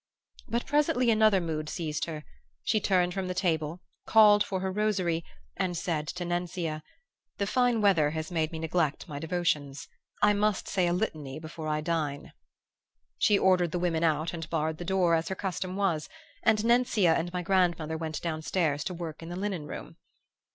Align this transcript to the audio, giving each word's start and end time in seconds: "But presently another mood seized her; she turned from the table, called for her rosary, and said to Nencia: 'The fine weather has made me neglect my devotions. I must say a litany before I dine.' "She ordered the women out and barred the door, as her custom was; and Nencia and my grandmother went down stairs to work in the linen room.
"But 0.47 0.65
presently 0.65 1.11
another 1.11 1.39
mood 1.39 1.69
seized 1.69 2.05
her; 2.05 2.23
she 2.63 2.79
turned 2.79 3.13
from 3.13 3.27
the 3.27 3.35
table, 3.35 3.81
called 4.07 4.43
for 4.43 4.59
her 4.61 4.71
rosary, 4.71 5.23
and 5.57 5.77
said 5.77 6.07
to 6.07 6.25
Nencia: 6.25 6.81
'The 7.37 7.45
fine 7.45 7.81
weather 7.81 8.09
has 8.09 8.31
made 8.31 8.51
me 8.51 8.57
neglect 8.57 9.07
my 9.07 9.19
devotions. 9.19 9.87
I 10.23 10.33
must 10.33 10.67
say 10.67 10.87
a 10.87 10.91
litany 10.93 11.37
before 11.37 11.67
I 11.67 11.81
dine.' 11.81 12.33
"She 13.19 13.37
ordered 13.37 13.69
the 13.71 13.77
women 13.77 14.03
out 14.03 14.33
and 14.33 14.49
barred 14.49 14.79
the 14.79 14.85
door, 14.85 15.13
as 15.13 15.27
her 15.27 15.35
custom 15.35 15.75
was; 15.75 16.09
and 16.41 16.57
Nencia 16.65 17.13
and 17.15 17.31
my 17.31 17.43
grandmother 17.43 17.95
went 17.95 18.23
down 18.23 18.41
stairs 18.41 18.83
to 18.85 18.95
work 18.95 19.21
in 19.21 19.29
the 19.29 19.35
linen 19.35 19.67
room. 19.67 19.97